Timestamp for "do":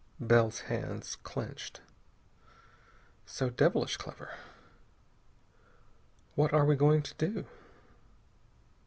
7.19-7.45